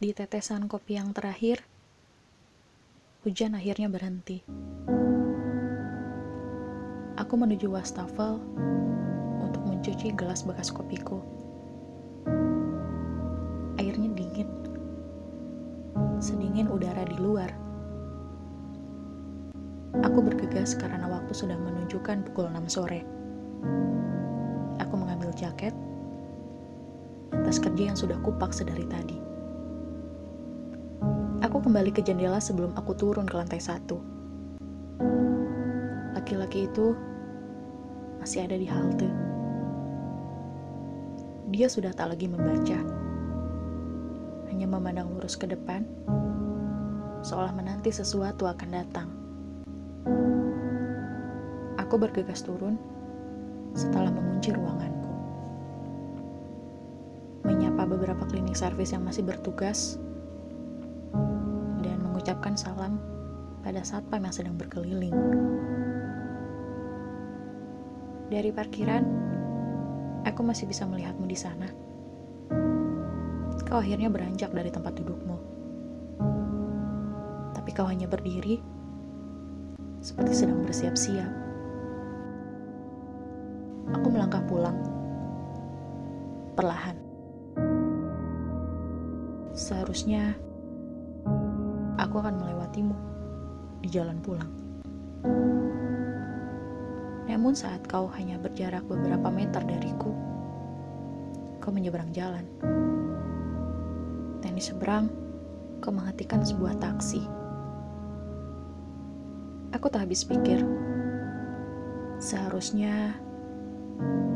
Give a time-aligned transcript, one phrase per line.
[0.00, 1.60] Di tetesan kopi yang terakhir,
[3.20, 4.40] hujan akhirnya berhenti.
[7.20, 8.40] Aku menuju wastafel
[9.44, 11.20] untuk mencuci gelas bekas kopiku.
[13.76, 14.48] Airnya dingin,
[16.16, 17.52] sedingin udara di luar.
[20.00, 23.04] Aku bergegas karena waktu sudah menunjukkan pukul 6 sore.
[24.80, 25.76] Aku mengambil jaket,
[27.44, 29.28] tas kerja yang sudah kupak sedari tadi.
[31.40, 33.96] Aku kembali ke jendela sebelum aku turun ke lantai satu.
[36.12, 36.92] Laki-laki itu
[38.20, 39.08] masih ada di halte.
[41.48, 42.76] Dia sudah tak lagi membaca.
[44.52, 45.88] Hanya memandang lurus ke depan,
[47.24, 49.08] seolah menanti sesuatu akan datang.
[51.80, 52.76] Aku bergegas turun
[53.72, 55.12] setelah mengunci ruanganku.
[57.48, 59.96] Menyapa beberapa klinik servis yang masih bertugas,
[62.30, 62.94] mengucapkan salam
[63.66, 65.10] pada satpam yang sedang berkeliling.
[68.30, 69.02] Dari parkiran,
[70.22, 71.66] aku masih bisa melihatmu di sana.
[73.66, 75.36] Kau akhirnya beranjak dari tempat dudukmu.
[77.50, 78.62] Tapi kau hanya berdiri,
[79.98, 81.34] seperti sedang bersiap-siap.
[83.90, 84.78] Aku melangkah pulang,
[86.54, 86.94] perlahan.
[89.50, 90.38] Seharusnya
[92.00, 92.96] aku akan melewatimu
[93.84, 94.48] di jalan pulang.
[97.28, 100.16] Namun saat kau hanya berjarak beberapa meter dariku,
[101.60, 102.42] kau menyeberang jalan.
[104.40, 105.12] Dan di seberang,
[105.84, 107.22] kau menghentikan sebuah taksi.
[109.76, 110.64] Aku tak habis pikir.
[112.18, 113.14] Seharusnya,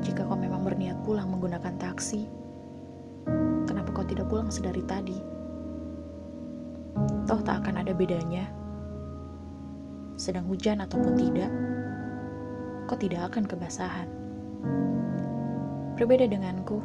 [0.00, 2.24] jika kau memang berniat pulang menggunakan taksi,
[3.68, 5.37] kenapa kau tidak pulang sedari tadi?
[7.28, 8.48] Toh tak akan ada bedanya.
[10.18, 11.50] Sedang hujan ataupun tidak,
[12.90, 14.08] kau tidak akan kebasahan.
[15.94, 16.82] Berbeda denganku,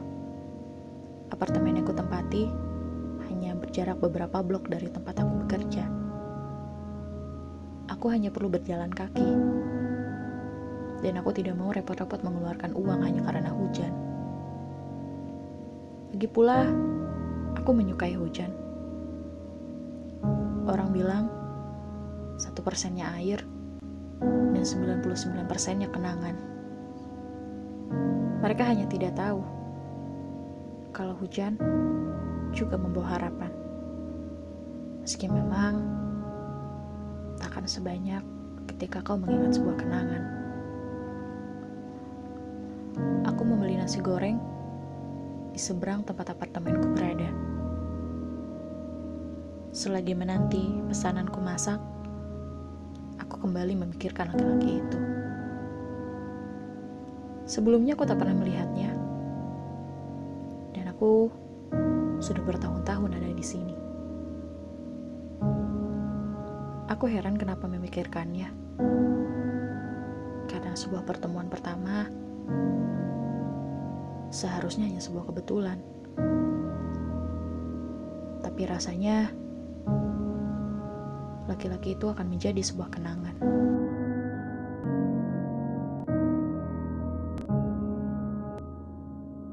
[1.33, 2.49] apartemen yang kutempati
[3.29, 5.85] hanya berjarak beberapa blok dari tempat aku bekerja.
[7.91, 9.29] Aku hanya perlu berjalan kaki,
[11.03, 13.93] dan aku tidak mau repot-repot mengeluarkan uang hanya karena hujan.
[16.15, 16.63] Lagi pula,
[17.59, 18.62] aku menyukai hujan.
[20.63, 21.27] Orang bilang
[22.39, 23.43] satu persennya air
[24.23, 26.35] dan 99 persennya kenangan.
[28.39, 29.43] Mereka hanya tidak tahu
[30.95, 31.59] kalau hujan
[32.55, 33.51] juga membawa harapan.
[35.03, 35.83] Meski memang
[37.43, 38.23] takkan sebanyak
[38.71, 40.23] ketika kau mengingat sebuah kenangan.
[43.27, 44.39] Aku membeli nasi goreng
[45.51, 47.52] di seberang tempat apartemenku berada.
[49.73, 51.81] Selagi menanti pesananku masak,
[53.17, 54.99] aku kembali memikirkan laki-laki itu.
[57.49, 58.93] Sebelumnya aku tak pernah melihatnya,
[60.77, 61.25] dan aku
[62.21, 63.73] sudah bertahun-tahun ada di sini.
[66.93, 68.53] Aku heran kenapa memikirkannya,
[70.53, 72.13] karena sebuah pertemuan pertama
[74.29, 75.81] seharusnya hanya sebuah kebetulan,
[78.45, 79.33] tapi rasanya
[81.47, 83.62] laki-laki itu akan menjadi sebuah kenangan.